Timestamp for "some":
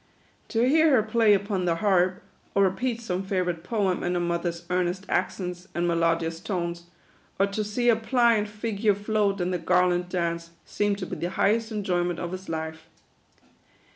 3.01-3.21